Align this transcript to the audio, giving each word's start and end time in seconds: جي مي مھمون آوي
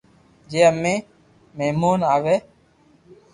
جي 0.49 0.63
مي 0.81 0.93
مھمون 1.57 1.99
آوي 2.13 2.35